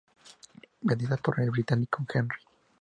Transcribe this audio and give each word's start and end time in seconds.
Vendidas 0.81 1.21
por 1.21 1.39
el 1.39 1.51
Británico 1.51 2.03
Henry. 2.11 2.39